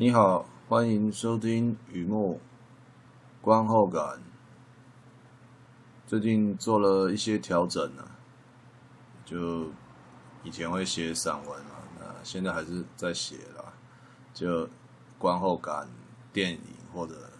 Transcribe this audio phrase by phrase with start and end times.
[0.00, 2.38] 你好，欢迎收听雨墨
[3.40, 4.22] 观后感。
[6.06, 8.08] 最近做了一些调整呢、
[9.24, 9.72] 就
[10.44, 13.72] 以前会写散文嘛，那现在还是在写啦。
[14.32, 14.68] 就
[15.18, 15.88] 观后感，
[16.32, 16.60] 电影
[16.94, 17.32] 或者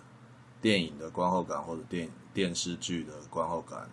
[0.61, 3.89] 电影的观后感，或者电电视剧的观后感，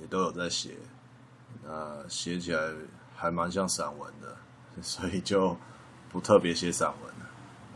[0.00, 0.78] 也都有在写。
[1.62, 2.72] 那写起来
[3.14, 4.34] 还蛮像散文的，
[4.82, 5.54] 所以就
[6.08, 7.17] 不特别写散文。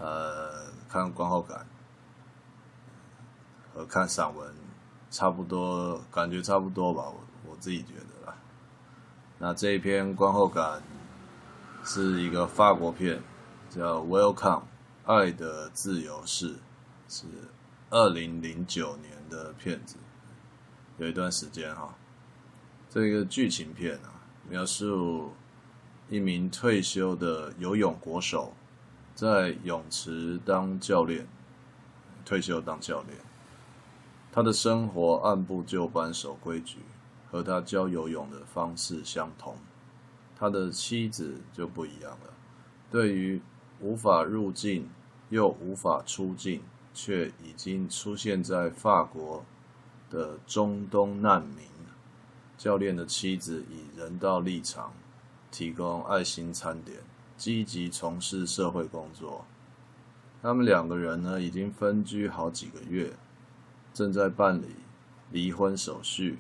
[0.03, 1.65] 呃，看观后感
[3.73, 4.53] 和看散文
[5.13, 7.21] 差不多，感觉差不多吧，我
[7.53, 8.37] 我自己觉得啦。
[9.39, 10.83] 那这一篇观后感
[11.85, 13.23] 是一个法国片，
[13.71, 14.63] 叫《Welcome》，
[15.05, 16.57] 爱的自由式，
[17.09, 17.27] 是
[17.89, 19.95] 二零零九年的片子，
[20.99, 21.95] 有一段时间哈。
[22.91, 25.33] 这个剧情片啊，描述
[26.09, 28.53] 一名退休的游泳国手。
[29.15, 31.27] 在泳池当教练，
[32.25, 33.19] 退休当教练。
[34.33, 36.79] 他的生活按部就班，守规矩，
[37.31, 39.57] 和他教游泳的方式相同。
[40.35, 42.33] 他的妻子就不一样了，
[42.91, 43.41] 对于
[43.81, 44.89] 无法入境
[45.29, 46.63] 又无法出境，
[46.95, 49.45] 却已经出现在法国
[50.11, 51.67] 的中东难民，
[52.57, 54.93] 教练的妻子以人道立场
[55.51, 56.99] 提供爱心餐点。
[57.43, 59.45] 积极从事社会工作，
[60.41, 63.13] 他们两个人呢，已经分居好几个月，
[63.93, 64.67] 正在办理
[65.33, 66.39] 离婚手续。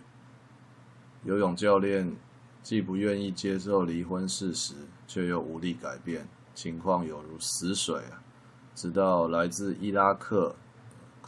[1.24, 2.14] 游泳教练
[2.62, 4.74] 既不愿意接受离婚事实，
[5.08, 8.22] 却又无力改变，情况有如死水啊！
[8.76, 10.54] 直到来自伊拉克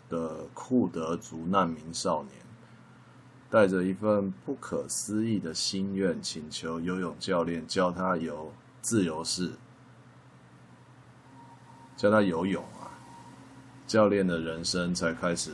[0.09, 2.37] 的库德族难民少年，
[3.51, 9.51] 带着一份不可思议的心愿，请求游泳教练教他游自由式。
[12.05, 12.93] 教他游泳啊，
[13.87, 15.53] 教练的人生才开始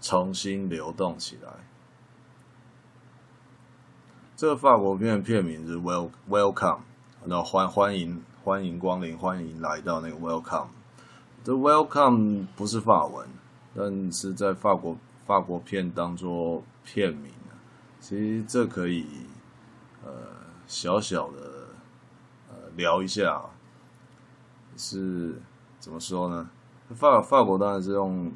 [0.00, 1.52] 重新流动起来。
[4.34, 6.80] 这个法国片片名是 Wel Welcome，
[7.24, 10.70] 那欢欢迎欢迎光临，欢迎来到那个 Welcome。
[11.44, 13.28] 这 Welcome 不是法文，
[13.72, 17.30] 但是在法国法国片当做片名。
[18.00, 19.06] 其实这可以
[20.04, 20.10] 呃
[20.66, 21.68] 小小的
[22.48, 23.40] 呃聊一下，
[24.76, 25.40] 是。
[25.80, 26.48] 怎么说呢？
[26.94, 28.30] 法法国当然是用，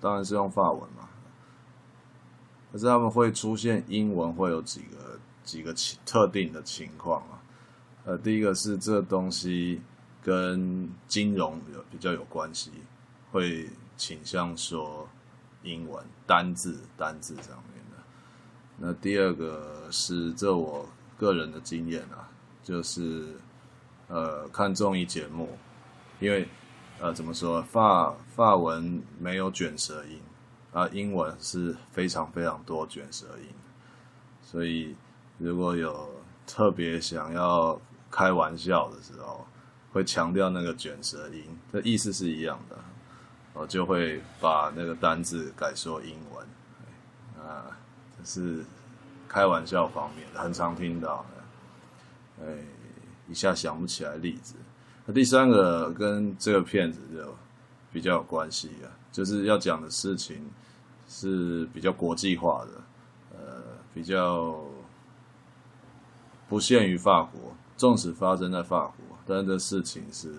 [0.00, 1.08] 当然是用法文嘛。
[2.70, 7.42] 可是他们会出现英文，会有几个几个情特定的情况啊。
[8.04, 9.82] 呃，第一个是这东西
[10.22, 12.70] 跟金融有比较有关系，
[13.30, 15.08] 会倾向说
[15.62, 18.02] 英文单字单字上面的。
[18.78, 22.28] 那第二个是这我个人的经验啊，
[22.62, 23.34] 就是
[24.08, 25.48] 呃看综艺节目。
[26.22, 26.46] 因为，
[27.00, 27.60] 呃，怎么说？
[27.62, 30.20] 法法文没有卷舌音，
[30.72, 33.48] 啊，英文是非常非常多卷舌音，
[34.40, 34.94] 所以
[35.36, 36.08] 如果有
[36.46, 37.76] 特别想要
[38.08, 39.44] 开玩笑的时候，
[39.92, 42.78] 会强调那个卷舌音，这意思是一样的，
[43.52, 46.46] 我就会把那个单字改说英文，
[47.44, 47.76] 啊，
[48.16, 48.64] 这是
[49.26, 52.58] 开玩笑方面的，很常听到的，哎，
[53.26, 54.54] 一下想不起来例子。
[55.04, 57.34] 那第三个跟这个片子就
[57.92, 60.48] 比较有关系啊，就是要讲的事情
[61.08, 62.70] 是比较国际化的，
[63.32, 63.62] 呃，
[63.92, 64.64] 比较
[66.48, 70.32] 不限于法国，纵使发生在法国，但这事情是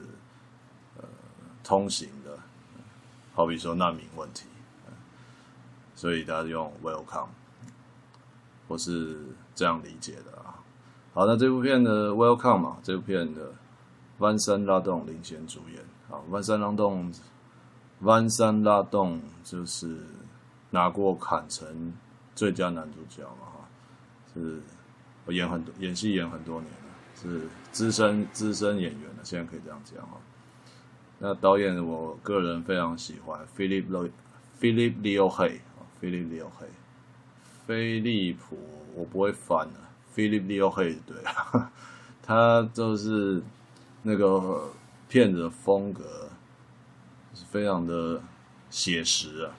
[0.96, 1.04] 呃
[1.62, 2.40] 通行的，
[3.34, 4.46] 好比说难民问题，
[5.94, 7.28] 所以大家用 welcome，
[8.68, 9.18] 我是
[9.54, 10.56] 这样理解的啊。
[11.14, 13.52] 好，那这部片的 welcome 嘛，这部片的。
[14.20, 17.12] 万山拉栋领衔主演啊，万山拉栋，
[18.02, 19.98] 万山拉栋就是
[20.70, 21.92] 拿过坎城
[22.36, 23.68] 最佳男主角嘛，哈，
[24.34, 24.62] 是
[25.26, 26.78] 我演很多演戏演很多年了，
[27.22, 30.18] 是资深资深演员了，现在可以这样讲哈。
[31.18, 34.12] 那导演我个人非常喜欢，Philippe
[34.62, 36.76] Philippe Lioret，Philippe Lioret，
[37.66, 38.58] 菲利普
[38.94, 39.80] 我不会翻的
[40.16, 41.72] ，Philippe Lioret 对啊，
[42.22, 43.42] 他就是。
[44.06, 44.70] 那个
[45.08, 46.30] 片子的风格
[47.34, 48.22] 是非常的
[48.70, 49.56] 写实啊，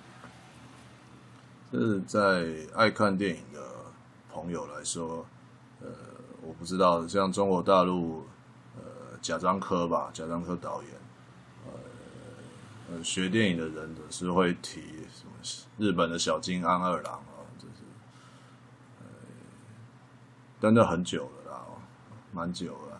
[1.73, 3.61] 就是在爱看电影的
[4.31, 5.25] 朋友来说，
[5.81, 5.88] 呃，
[6.43, 8.26] 我不知道，像中国大陆，
[8.76, 10.91] 呃，贾樟柯吧，贾樟柯导演，
[12.93, 15.32] 呃，学电影的人总是会提什么
[15.79, 17.76] 日本的小津安二郎啊，就是，
[19.00, 19.06] 呃，
[20.61, 21.64] 等等很久了啦，
[22.31, 22.94] 蛮久了。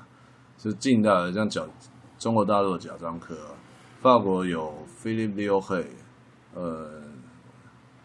[0.59, 1.62] 是近代的，像贾
[2.19, 3.37] 中国大陆的贾樟柯，
[4.01, 4.73] 法国有
[5.03, 5.87] Philippe Lioret，
[6.55, 7.03] 呃，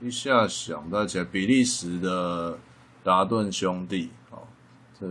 [0.02, 2.58] 一下想不起来，比利时的
[3.04, 4.40] 达顿兄弟，哦，
[5.00, 5.08] 这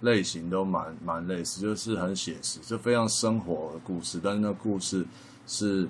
[0.00, 5.04] 类型都蛮蛮类似，就是很写实，就非常生活的故事，但是那故事
[5.46, 5.88] 是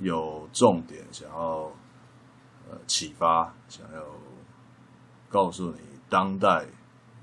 [0.00, 1.70] 有重点，想要
[2.70, 4.02] 呃启发，想要
[5.28, 5.78] 告诉你
[6.08, 6.64] 当代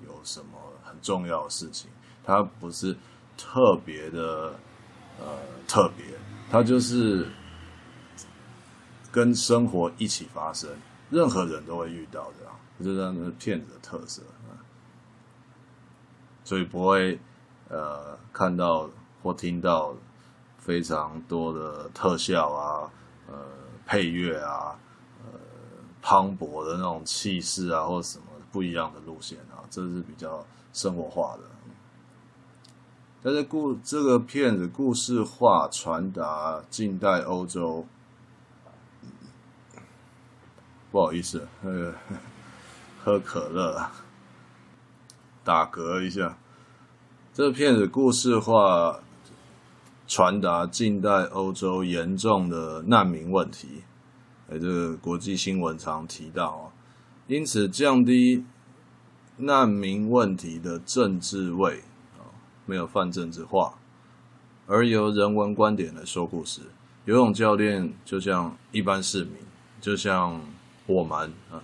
[0.06, 0.60] 有什么
[1.04, 1.90] 重要的事情，
[2.24, 2.98] 它不是
[3.38, 4.56] 特别的
[5.20, 6.06] 呃特别，
[6.50, 7.28] 它就是
[9.12, 10.68] 跟生活一起发生，
[11.12, 14.24] 任何人都会遇到的啊，这是那片子的特色。
[16.46, 17.18] 所以不会，
[17.70, 18.90] 呃，看到
[19.22, 19.96] 或听到
[20.58, 22.92] 非常多的特效啊，
[23.30, 23.46] 呃，
[23.86, 24.78] 配乐啊，
[25.24, 25.40] 呃，
[26.02, 31.44] 磅礴的那种气势啊，或者什么不一样的路线啊，这是比较生活化的。
[33.22, 37.86] 但是故这个片子故事化传达近代欧洲，
[40.92, 41.96] 不好意思，那 个
[43.02, 43.90] 喝可乐。
[45.46, 46.38] 打嗝一下，
[47.34, 49.02] 这片子故事化
[50.08, 53.84] 传达近代欧洲严重的难民问题，
[54.50, 56.72] 哎，这个国际新闻常提到啊，
[57.28, 58.46] 因此降低
[59.38, 61.82] 难民问题的政治味
[62.18, 62.22] 啊，
[62.66, 63.74] 没有泛政治化，
[64.68, 66.62] 而由人文观点来说故事。
[67.06, 69.34] 游泳教练就像一般市民，
[69.82, 70.40] 就像
[70.86, 71.62] 我们啊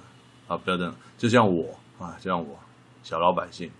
[0.47, 1.63] 啊，不要这样，就像我
[1.99, 2.57] 啊，就像我。
[3.01, 3.71] 小老百姓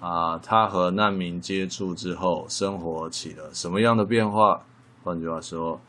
[0.00, 4.60] 啊，他和难民接触之后，生活起了什么样的变化？
[5.04, 5.80] 换句话说，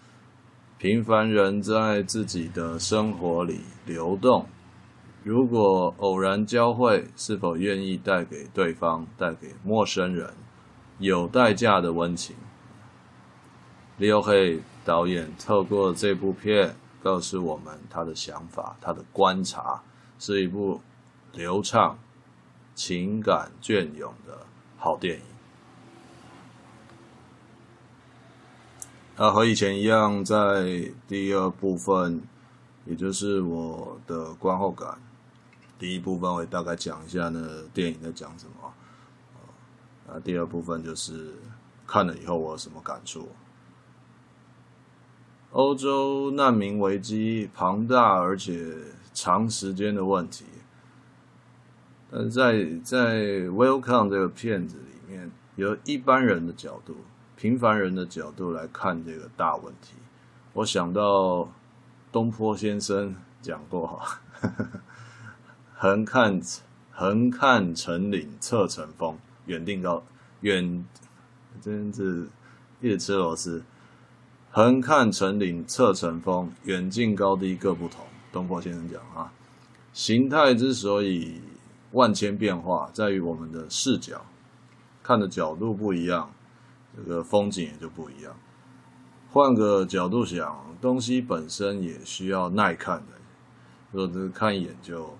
[0.77, 4.45] 平凡人在自己的生活里流动，
[5.25, 10.31] 如果偶然交汇，是否愿意带给对方、带给陌生人
[10.99, 12.35] 有代价的温情
[13.99, 19.81] ？Lioret 导演透过这部片告诉我们他的想法，他的观察，
[20.19, 20.79] 是一部。
[21.33, 21.99] 流畅、
[22.75, 24.45] 情感隽永的
[24.77, 25.23] 好电影。
[29.17, 32.21] 啊，和以前一样，在第二部分，
[32.85, 34.97] 也就是我的观后感。
[35.77, 38.73] 第一部分我大概讲一下呢电影在讲什么。
[40.07, 41.33] 啊，第二部分就是
[41.87, 43.27] 看了以后我有什么感触。
[45.51, 48.75] 欧洲难民危机庞大而且
[49.13, 50.45] 长时间的问题。
[52.11, 53.15] 但，在在
[53.49, 56.95] 《Welcome》这个片子里面，由一般人的角度、
[57.35, 59.95] 平凡人的角度来看这个大问题，
[60.53, 61.49] 我想到
[62.11, 64.21] 东坡先生讲过哈，
[65.77, 66.41] 横看
[66.91, 70.01] 横看成岭侧成峰，远定高
[70.39, 70.85] 远，
[71.61, 72.27] 真是
[72.79, 73.61] 一直吃螺丝。
[74.51, 78.05] 横看成岭侧成峰，远近高低各不同。
[78.31, 79.31] 东坡先生讲啊，
[79.91, 81.41] 形态之所以
[81.91, 84.25] 万千变化在于我们的视角，
[85.03, 86.31] 看的角度不一样，
[86.95, 88.33] 这个风景也就不一样。
[89.29, 93.07] 换个角度想，东西本身也需要耐看的。
[93.91, 95.17] 如果这个看一眼就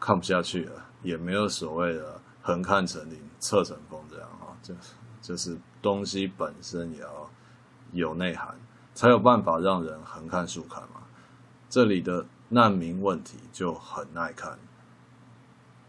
[0.00, 4.56] 看不下去了，也没有所谓的横看成岭侧成峰这样啊。
[4.62, 4.80] 就是
[5.20, 7.30] 就是东西本身也要
[7.92, 8.54] 有内涵，
[8.94, 11.02] 才有办法让人横看竖看嘛。
[11.68, 14.58] 这里的难民问题就很耐看。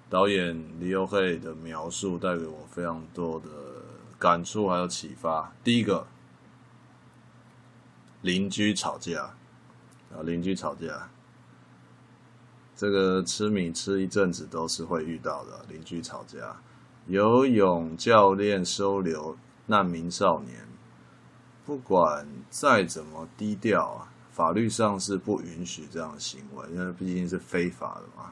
[0.09, 3.47] 导演 Lioret 的描述带给我非常多的
[4.17, 5.53] 感触，还有启发。
[5.63, 6.07] 第一个，
[8.23, 9.35] 邻居吵架
[10.11, 11.09] 啊，邻居吵架，
[12.79, 15.65] 这个吃米吃一阵子都是会遇到的。
[15.67, 16.55] 邻居吵架，
[17.07, 20.65] 游泳教练收留难民少年，
[21.65, 28.31] 不管再怎么低调啊，法律上是不允许这样的行为，因为毕竟是非法的嘛。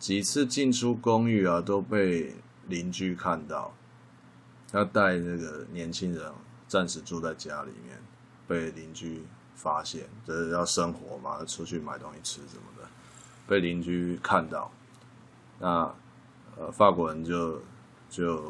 [0.00, 2.34] 几次进出公寓啊，都被
[2.66, 3.72] 邻居看到。
[4.72, 6.32] 他带那个年轻人
[6.66, 8.02] 暂时住在家里面，
[8.48, 9.22] 被邻居
[9.54, 12.88] 发现，就是要生活嘛，出去买东西吃什么的，
[13.52, 14.72] 被邻居看到。
[15.58, 15.94] 那
[16.56, 17.60] 呃，法国人就
[18.08, 18.42] 就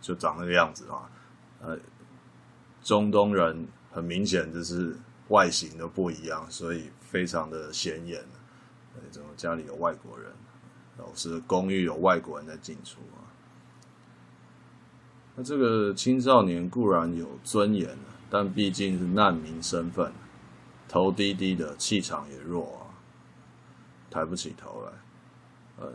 [0.00, 1.08] 就长那个样子啊。
[1.60, 1.78] 呃，
[2.82, 4.96] 中东人很明显就是
[5.28, 8.24] 外形都不一样，所以非常的显眼。
[9.12, 10.32] 怎么家里有外国人，
[10.98, 13.22] 老是公寓有外国人在进出啊？
[15.36, 17.96] 那这个青少年固然有尊严，
[18.28, 20.12] 但毕竟是难民身份，
[20.88, 22.81] 头低低的，气场也弱，
[24.12, 24.92] 抬不起头来。
[25.80, 25.92] 嗯，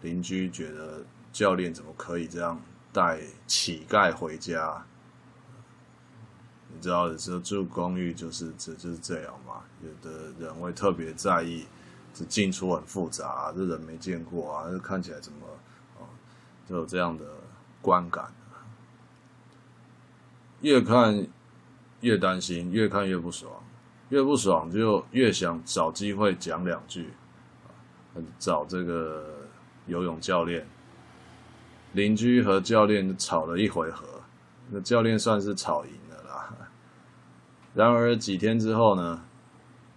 [0.00, 2.58] 邻居觉得教练怎么可以这样
[2.92, 4.82] 带乞丐回家。
[6.72, 9.62] 你知道，有时候住公寓就是这就是这样嘛。
[9.82, 11.66] 有的人会特别在意，
[12.14, 15.38] 这进出很复杂，这人没见过啊，这看起来怎么
[15.98, 16.06] 哦，
[16.66, 17.24] 就有这样的
[17.82, 18.32] 观感。
[20.60, 21.26] 越看
[22.00, 23.52] 越担心，越看越不爽，
[24.08, 27.10] 越不爽就越想找机会讲两句。
[28.38, 29.24] 找这个
[29.86, 30.66] 游泳教练，
[31.92, 34.06] 邻居和教练吵了一回合，
[34.70, 36.54] 那教练算是吵赢了啦。
[37.74, 39.22] 然而几天之后呢，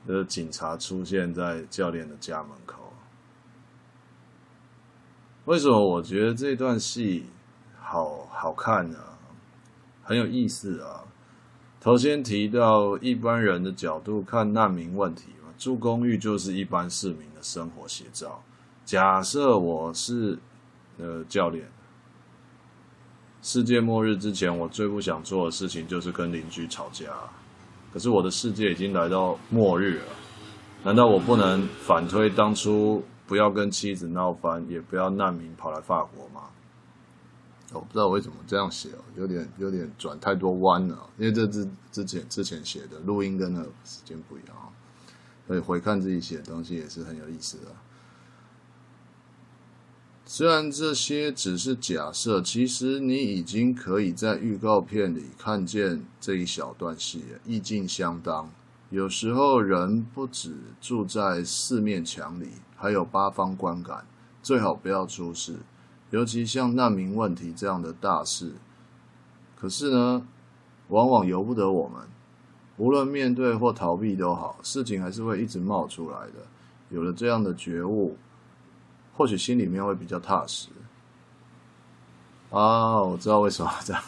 [0.07, 2.93] 这警察出现在教练的家门口。
[5.45, 7.25] 为什么我觉得这段戏
[7.79, 8.97] 好好看呢？
[10.03, 11.03] 很有意思啊！
[11.79, 18.41] 头先提到一般人的角度看难民问题嘛，住公寓就是一般市民生活写照。
[18.85, 20.37] 假设我是
[20.97, 21.69] 呃教练，
[23.41, 27.05] 世界末日之前，我最不想做的事情就是跟邻居吵架。
[27.93, 30.05] 可是我的世界已经来到末日了，
[30.83, 36.41] 难道我不能反推当初不要跟妻子闹翻，也不要难民跑来法国吗？
[37.73, 44.70] 我不知道为什么这样写哦，有点有点转太多弯了，因为这之之前之前写的录音跟那个时间不一样，
[45.47, 47.67] 所以回看自己写的东西也是很有意思的。
[50.25, 58.49] 虽然这些只是假设，其实你已经可以在预告片里看见这一小段戏，意境相当。
[58.89, 64.05] 有时候人不只住在四面墙里，还有八方观感，
[64.41, 65.57] 最好不要出事。
[66.11, 68.53] 尤其像难民问题这样的大事，
[69.59, 70.25] 可是呢，
[70.89, 72.07] 往往由不得我们。
[72.81, 76.33] 无论面对或逃避都好，事情还是会一直冒出来的。
[76.89, 78.17] 有了这样的觉悟，
[79.13, 80.69] 或许心里面会比较踏实。
[82.49, 84.03] 啊，我知道为什么这样。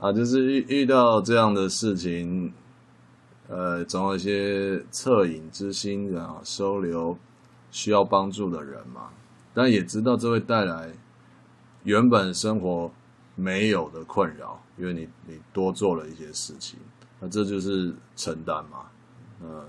[0.00, 2.52] 啊，就是遇遇到这样的事情，
[3.46, 7.16] 呃，总有一些恻隐之心，然后收留
[7.70, 9.10] 需要帮助的人嘛。
[9.54, 10.90] 但也知道这会带来
[11.84, 12.90] 原本生活
[13.40, 16.78] 没有的困扰，因为你你多做了一些事情，
[17.18, 18.90] 那这就是承担嘛，
[19.42, 19.66] 呃，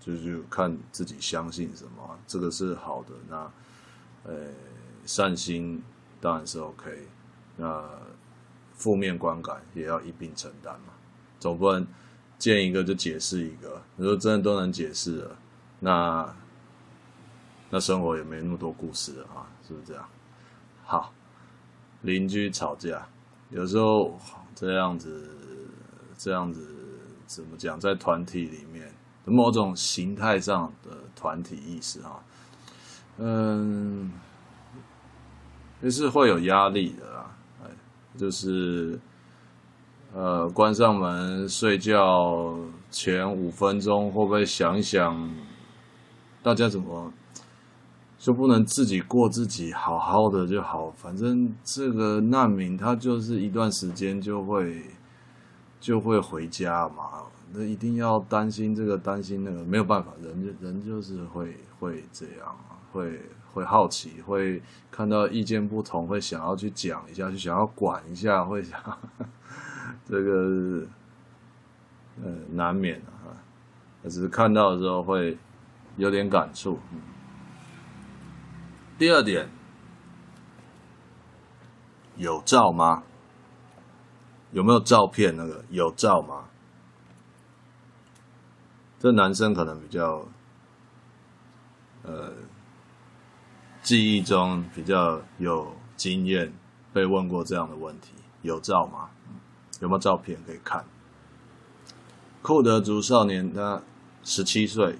[0.00, 3.52] 就是看自己相信什么，这个是好的，那
[4.24, 4.34] 呃
[5.04, 5.82] 善心
[6.20, 7.08] 当然是 OK，
[7.56, 7.82] 那
[8.74, 10.92] 负面观感也要一并承担嘛，
[11.38, 11.86] 总不能
[12.38, 15.36] 见一个就解释一个，如果真的都能解释了，
[15.80, 16.36] 那。
[17.68, 20.08] 那生活也没那么多故事了啊，是不是这样？
[20.84, 21.12] 好，
[22.02, 23.06] 邻居吵架，
[23.50, 24.18] 有时候
[24.54, 25.28] 这样子，
[26.16, 26.66] 这样子
[27.26, 27.78] 怎么讲？
[27.78, 28.92] 在团体里面，
[29.24, 32.22] 某种形态上的团体意识啊，
[33.18, 34.12] 嗯，
[35.82, 37.36] 就是会有压力的啦。
[37.64, 37.70] 哎，
[38.16, 38.98] 就是
[40.14, 42.56] 呃，关上门睡觉
[42.90, 45.30] 前五分钟，会不会想一想，
[46.42, 47.12] 大家怎么？
[48.26, 54.82] 就不能自己过自己好好的就好，反正这个难民他就是一段时间就会
[55.78, 62.56] 就会回家嘛，那一定要担心这个担心那个，没有办法，人人就是会会这样，
[62.90, 63.20] 会
[63.52, 68.98] 会好奇，会看到意见不同，会想要去讲一下，就想要管一下，会想
[70.04, 70.84] 这个
[72.24, 73.38] 呃难免啊，
[74.02, 75.38] 只是看到的时候会
[75.96, 76.76] 有点感触。
[78.98, 79.48] 第二点，
[82.16, 83.02] 有照吗？
[84.52, 85.36] 有没有照片？
[85.36, 86.44] 那个有照吗？
[88.98, 90.26] 这男生可能比较，
[92.04, 92.32] 呃，
[93.82, 96.50] 记忆中比较有经验，
[96.94, 99.10] 被问过这样的问题：有照吗？
[99.80, 100.82] 有没有照片可以看？
[102.40, 103.82] 库德族少年他
[104.24, 104.98] 十七岁。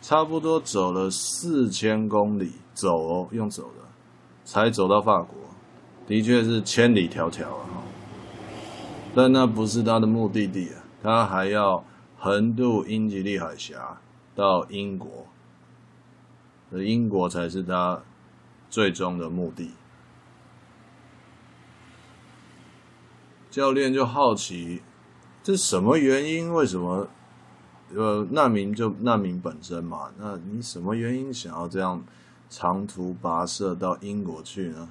[0.00, 3.82] 差不多走了四千公里，走哦，用走的，
[4.44, 5.34] 才走到法国，
[6.06, 7.82] 的确是千里迢迢啊。
[9.16, 11.84] 但那不是他的目的地啊，他还要
[12.16, 13.98] 横渡英吉利海峡
[14.36, 15.26] 到英国，
[16.70, 18.00] 而英国才是他
[18.70, 19.72] 最终的目的。
[23.50, 24.82] 教练就好奇，
[25.42, 26.54] 这什么原因？
[26.54, 27.08] 为什么？
[27.92, 32.04] 呃，难民就难民本身嘛，那你什么原因想要这样
[32.48, 34.90] 长途跋涉到英国去呢？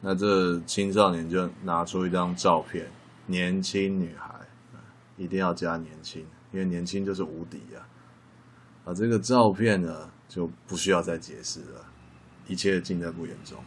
[0.00, 2.88] 那这青少年就拿出一张照片，
[3.26, 4.32] 年轻女孩，
[5.16, 7.82] 一定要加年轻，因为年轻就是无敌啊。
[8.84, 11.84] 啊，这个照片呢就不需要再解释了，
[12.46, 13.58] 一切尽在不言中。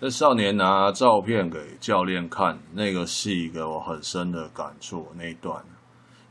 [0.00, 5.08] 这少年拿照片给教练看，那个戏给我很深的感触。
[5.16, 5.64] 那一段，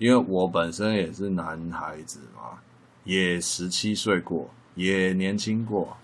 [0.03, 2.60] 因为我本身也是男孩子嘛，
[3.05, 5.95] 也十七岁过，也年轻过，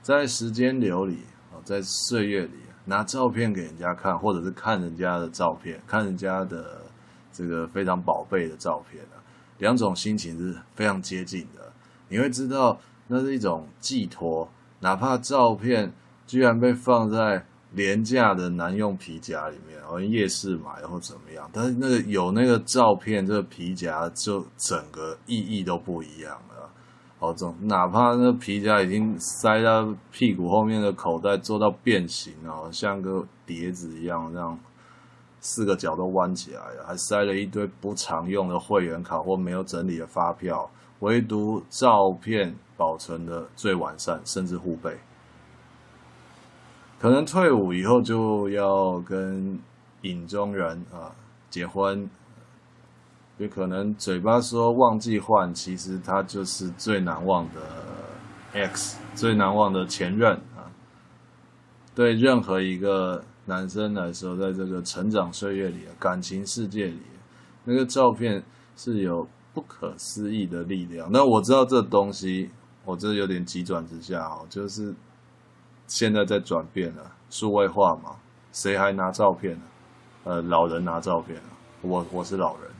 [0.00, 2.52] 在时间流里啊，在岁月里
[2.84, 6.82] 拿照片给人家看，或者是看人家的照片，看人家的
[7.32, 9.18] 这个非常宝贝的照片啊，
[9.58, 11.72] 两种心情是非常接近的。
[12.08, 14.48] 你会知道，那是一种寄托，
[14.78, 15.92] 哪怕照片。
[16.28, 21.48] 居然被放在廉价的男用皮夹里面，好像夜市买或怎么样？
[21.52, 26.70] 但是那个有那个照片，这个皮夹就整个意义都不一样了。
[27.18, 34.58] 好，总哪怕那皮夹已经塞到屁股后面的口袋，做到变形哦，像个碟子一样，这样
[35.40, 40.70] 四个角都弯起来了，还塞了一堆不常用的会员卡或没有整理的发票，
[41.00, 44.96] 唯独照片保存的最完善，甚至护贝。
[47.00, 49.56] 可能退伍以后就要跟
[50.02, 51.14] 影中人啊
[51.48, 52.10] 结婚，
[53.38, 57.60] 也可能嘴巴说忘记换，其实他就是最难忘的
[58.52, 60.66] X，最难忘的前任啊。
[61.94, 67.02] 对任何一个男生来说，在这个成长岁月里、感情世界里，
[67.62, 68.42] 那个照片
[68.76, 69.24] 是有
[69.54, 71.08] 不可思议的力量。
[71.12, 72.50] 那我知道这东西，
[72.84, 74.92] 我这有点急转直下哦，就是。
[75.88, 78.16] 现在在转变了，数位化嘛，
[78.52, 79.62] 谁还拿照片呢？
[80.24, 81.48] 呃，老人拿照片啊，
[81.80, 82.70] 我我是老人，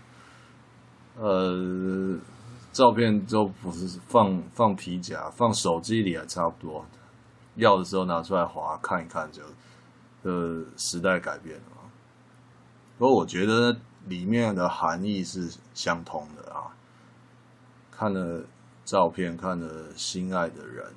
[1.16, 2.18] 呃，
[2.70, 6.84] 照片都不是放放皮夹，放手机里还差不多，
[7.54, 9.42] 要的时候拿出来滑看一看就，
[10.22, 11.90] 呃，时代改变了嘛。
[12.98, 13.74] 不过我觉得
[14.04, 16.68] 里面的含义是相通的啊，
[17.90, 18.44] 看了
[18.84, 20.92] 照片，看了心爱的人。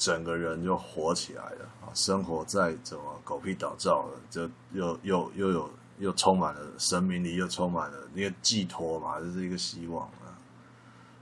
[0.00, 1.92] 整个人就活起来了啊！
[1.92, 10.32] 生活再怎么狗屁倒灶了，就又又又有又充满了生命力，又充满了那个寄托嘛，这是一个希望啊！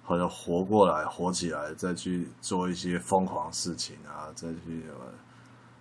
[0.05, 4.31] 或者活过来，活起来，再去做一些疯狂事情啊！
[4.37, 5.01] 再去什么？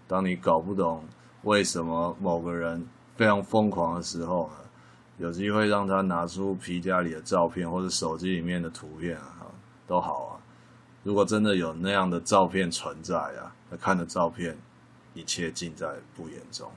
[0.08, 1.06] 当你搞不懂
[1.44, 2.84] 为什么某个人
[3.16, 4.56] 非常疯狂的时候呢，
[5.20, 9.46] 有机会让他拿出皮夹里的照片或者手机里面的图片啊，
[9.86, 10.27] 都好！
[11.08, 14.58] 如果真的有那样的照片存在啊，那看的照片，
[15.14, 16.70] 一切尽在不言中。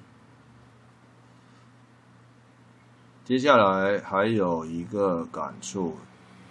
[3.24, 5.96] 接下来还有一个感触，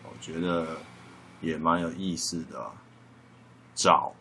[0.04, 0.76] 我觉得
[1.40, 2.70] 也蛮有意思的。
[3.74, 4.12] 找，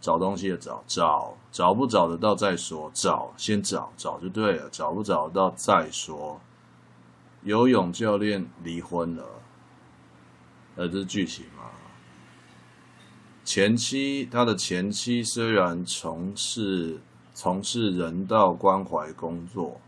[0.00, 6.40] 找东西的找，找找不找得到再说，找先找找就对了，找不找得到再说。
[7.44, 9.24] 游泳教练离婚了，
[10.74, 11.70] 呃，这是剧情嘛？
[13.44, 16.98] 前妻，他的前妻虽然从事
[17.34, 19.78] 从事人道关怀工作，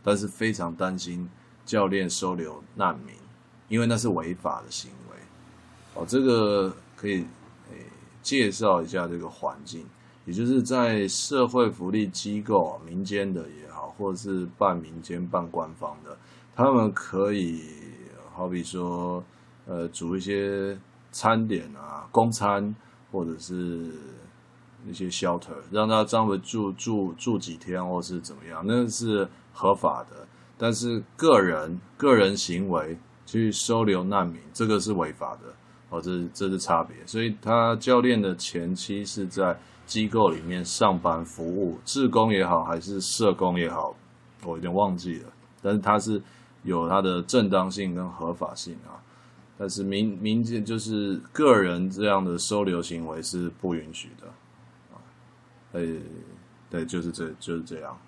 [0.00, 1.28] 但是非常担心
[1.66, 3.14] 教练收留难民，
[3.68, 5.16] 因为那是违法的行为。
[5.94, 7.22] 哦，这个可以
[7.70, 7.84] 诶
[8.22, 9.84] 介绍一下这个环境，
[10.24, 16.16] 也就是在社会福利机构，民间的也好，或者是半民间半官方的，
[16.54, 17.64] 他们可以
[18.32, 19.22] 好比说，
[19.66, 20.78] 呃，煮一些
[21.10, 22.72] 餐点啊，公餐。
[23.10, 23.90] 或者是
[24.86, 30.26] 一些 shelter，让他这样住住住几天，或是怎么样，那是合法的。
[30.56, 35.52] 但是个人个人行为去收留难民，这个是违法的。
[35.88, 36.96] 哦，这这是差别。
[37.04, 43.94] 所以他教练的前妻是在机构里面上班服务，志工也好，还是社工也好，
[44.44, 45.32] 我有点忘记了。
[45.60, 46.22] 但是他是
[46.62, 49.02] 有他的正当性跟合法性啊。
[49.60, 54.26] 但是民民间就是个人这样的收留行为是不允许的，
[54.90, 54.96] 啊，
[55.72, 56.00] 诶，
[56.70, 57.98] 对，就是这就是这样。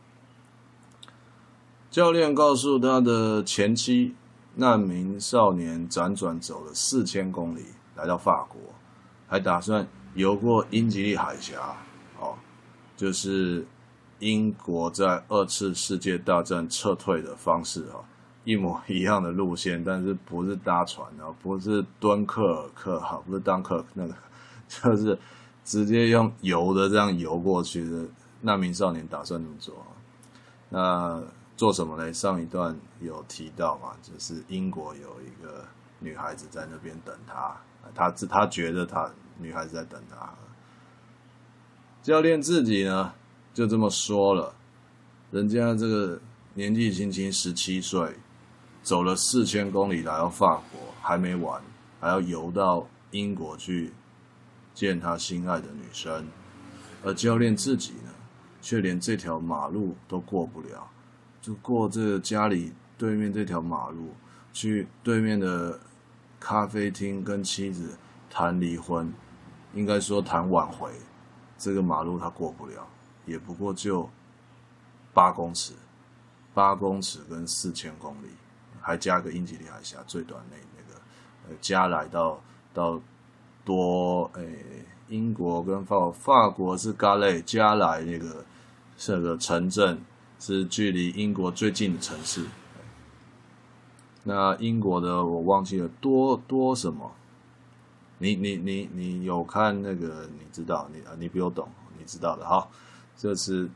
[1.90, 4.14] 教练告诉他的前妻，
[4.54, 8.58] 难民少年辗转走了四千公里来到法国，
[9.28, 11.76] 还打算游过英吉利海峡，
[12.18, 12.34] 哦，
[12.96, 13.66] 就是
[14.20, 18.00] 英国在二次世界大战撤退的方式啊。
[18.44, 24.14] 一模一样的路线，但是不是搭船啊，不是敦刻尔克哈，不是敦刻尔克那个，
[24.68, 25.16] 就是
[25.64, 28.04] 直接用游的这样游过去的
[28.40, 29.86] 那名少年打算这么做。
[30.68, 31.22] 那
[31.56, 32.12] 做什么呢？
[32.12, 35.64] 上一段有提到嘛，就是英国有一个
[36.00, 37.56] 女孩子在那边等他，
[37.94, 40.28] 他他觉得他女孩子在等他。
[42.02, 43.12] 教练自己呢
[43.54, 44.52] 就这么说了，
[45.30, 46.18] 人家这个
[46.54, 48.12] 年纪轻轻十七岁。
[48.82, 51.62] 走了四千公里来到法国，还没完，
[52.00, 53.92] 还要游到英国去
[54.74, 56.26] 见他心爱的女生，
[57.04, 58.10] 而教练自己呢，
[58.60, 60.90] 却连这条马路都过不了，
[61.40, 64.14] 就过这个家里对面这条马路，
[64.52, 65.78] 去对面的
[66.40, 67.96] 咖啡厅跟妻子
[68.28, 69.12] 谈离婚，
[69.74, 70.90] 应该说谈挽回，
[71.56, 72.84] 这个马路他过不了，
[73.26, 74.10] 也不过就
[75.12, 75.74] 八公尺，
[76.52, 78.28] 八公尺跟四千公里，
[78.82, 81.00] 还加个英吉利海峡最短那那个，
[81.48, 82.42] 呃，加来到
[82.74, 83.00] 到
[83.64, 88.44] 多诶，英国跟法，法国是加累，加来那个
[88.98, 89.98] 这个城镇
[90.38, 92.44] 是距离英国最近的城市。
[94.24, 97.12] 那英国的我忘记了多多什么？
[98.18, 100.28] 你你你你有看那个？
[100.38, 101.10] 你知道你啊？
[101.18, 101.68] 你比我懂，
[101.98, 102.68] 你知道的哈。
[103.16, 103.68] 这是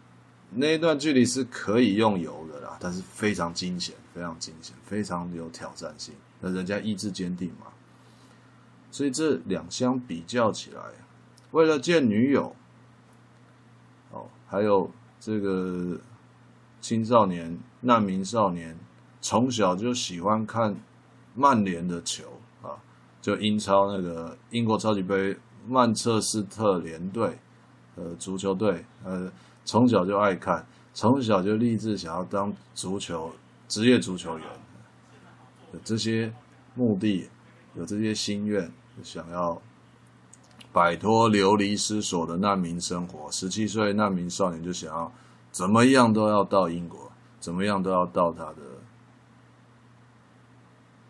[0.51, 6.15] 那一段距离是可以用油的啦，但是非常惊险，非常惊险，非常有挑战性。
[6.41, 7.67] 那人家意志坚定嘛，
[8.91, 10.81] 所以这两相比较起来，
[11.51, 12.57] 为了见女友，
[14.11, 15.99] 哦，还有这个
[16.81, 18.75] 青少年难民少年。
[19.21, 20.77] 从小就喜欢看
[21.35, 22.25] 曼联的球
[22.63, 22.79] 啊，
[23.21, 27.37] 就英超那个英国超级杯曼彻斯特联队，
[27.97, 29.29] 呃，足球队，呃，
[29.65, 33.33] 从小就爱看，从小就立志想要当足球
[33.69, 34.47] 职业足球员，
[35.73, 36.33] 有这些
[36.75, 37.29] 目的，
[37.75, 39.61] 有这些心愿，想要
[40.73, 43.31] 摆脱流离失所的难民生活。
[43.31, 45.13] 十七岁难民少年就想要
[45.51, 48.57] 怎么样都要到英国，怎么样都要到他的。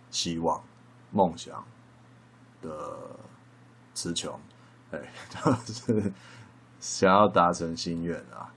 [0.09, 0.63] 希望、
[1.11, 1.63] 梦想
[2.63, 2.71] 的
[3.93, 4.41] 词穷，
[4.91, 6.13] 哎， 就是
[6.81, 8.51] 想要达成心愿啊。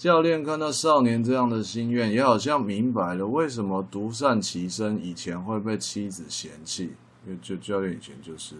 [0.00, 6.94] 教练看到少年这样的心愿，也好像明白了为什么独善其身以前会被妻子嫌弃，
[7.26, 8.56] 因为就教练以前就是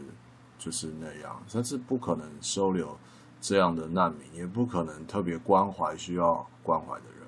[0.58, 2.94] 就是那样，他是不可能收留
[3.40, 7.26] 这样的难民，也不可能特别关怀需要关怀的人，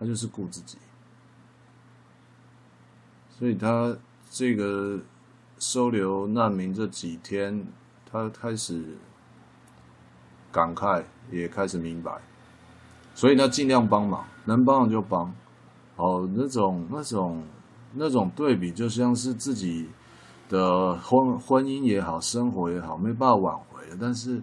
[0.00, 0.76] 他就是顾自己。
[3.38, 3.96] 所以他
[4.32, 4.98] 这个
[5.60, 7.64] 收留难民这几天，
[8.10, 8.98] 他开始
[10.50, 12.20] 感慨，也开始明白，
[13.14, 15.32] 所以呢尽量帮忙，能帮的就帮。
[15.96, 17.44] 哦，那种那种
[17.92, 19.88] 那种对比，就像是自己
[20.48, 24.42] 的婚婚姻也好，生活也好，没办法挽回的，但是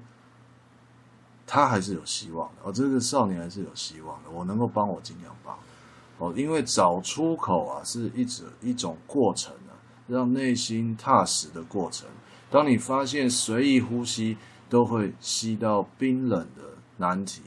[1.46, 2.62] 他还是有希望的。
[2.64, 5.54] 哦，这个少年还是有希望的，我能够帮，我尽量帮。
[6.20, 9.76] 哦，因为找出口啊，是一种一种过程啊，
[10.08, 12.08] 让内心踏实的过程。
[12.50, 14.38] 当你发现随意呼吸
[14.70, 16.62] 都会吸到冰冷的
[16.96, 17.42] 难题，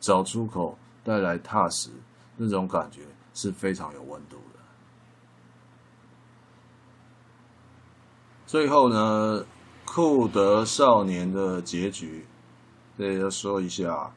[0.00, 1.90] 找出口带来踏实，
[2.36, 3.02] 那种感觉
[3.34, 4.60] 是非常有温度的。
[8.46, 9.44] 最后呢，
[9.84, 12.26] 库德少年的结局，
[12.96, 14.12] 这要说一下。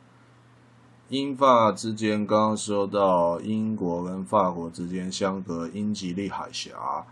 [1.09, 7.05] 英法之间，刚刚说到英国跟法国之间相隔英吉利海峡，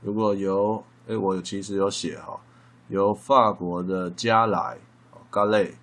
[0.00, 2.40] 如果由哎，我其实有写哈，
[2.88, 4.78] 由法国的加莱
[5.30, 5.74] （Calais）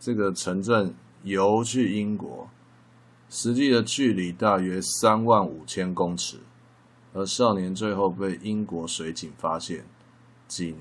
[0.00, 0.92] 这个城镇
[1.28, 2.48] 游去英国，
[3.30, 6.40] 实际的距离大约三万五千公尺，
[7.14, 9.86] 而少年最后被英国水警发现，
[10.46, 10.76] 仅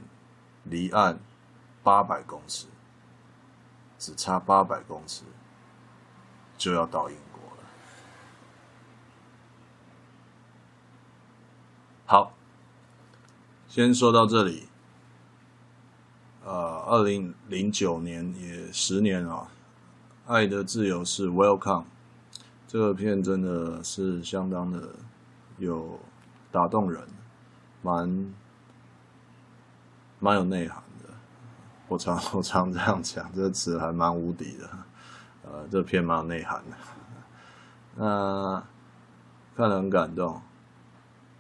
[0.64, 1.20] 离岸
[1.84, 2.68] 八百公尺，
[4.00, 5.24] 只差八百公尺。
[6.58, 7.64] 就要到英国了。
[12.08, 12.34] 好，
[13.68, 14.68] 先说到这里。
[16.44, 19.52] 呃，二零零九年也十年啊，
[20.28, 21.84] 《爱的自由是 Welcome》
[22.68, 24.90] 这个片真的是相当的
[25.58, 25.98] 有
[26.52, 27.02] 打动人，
[27.82, 28.34] 蛮
[30.20, 31.14] 蛮有内涵的。
[31.88, 34.70] 我常 我常这样讲，这个词还蛮无敌的。
[35.46, 36.76] 呃，这片蛮有内涵的，
[37.96, 38.62] 那
[39.56, 40.42] 看了很感动。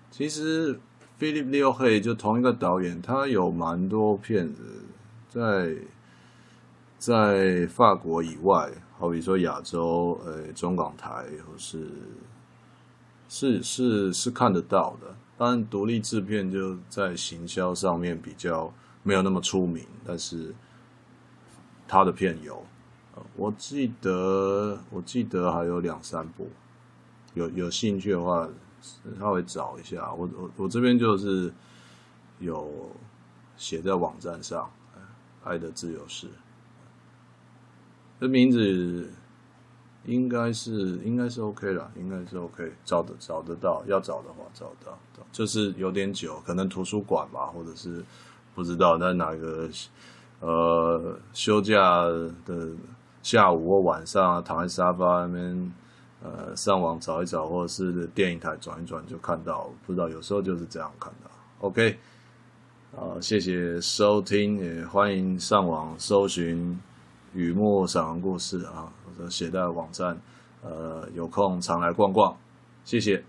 [0.09, 0.79] 其实
[1.17, 4.85] 菲利普·列黑就同一个导演，他有蛮多片子
[5.27, 5.75] 在
[6.97, 11.87] 在法国以外，好比说亚洲，呃，中港台，或是
[13.29, 15.15] 是是是看得到的。
[15.37, 20.53] 当然，独立制片就在行销上面比较没有那么出名，但是
[21.87, 22.65] 他的片有。
[23.35, 26.49] 我记得，我记得还有两三部，
[27.35, 28.49] 有有兴趣的话，
[29.19, 30.11] 稍微找一下。
[30.13, 31.53] 我我我这边就是
[32.39, 32.91] 有
[33.55, 34.69] 写在网站上，
[35.47, 36.27] 《爱的自由式》
[38.19, 39.07] 这名字
[40.05, 44.97] 应该是应该是 OK 了，应该是 OK，找得找得到，要找的话找得到，
[45.31, 48.03] 就是有点久，可能图书馆吧，或者是
[48.55, 49.69] 不知道在哪个
[50.39, 51.77] 呃休假
[52.45, 52.69] 的
[53.21, 55.73] 下午或晚上，躺在沙发那边
[56.23, 61.29] 呃上网找一找，或者是电影台转一转就看到，不知道有时候就是这样看到。
[61.59, 61.99] OK，
[62.95, 66.79] 啊，谢谢收听，也欢迎上网搜寻
[67.37, 70.19] 雨墨散文故事啊，或者携带网站，
[70.63, 72.35] 呃，有空常来逛逛，
[72.83, 73.23] 谢谢。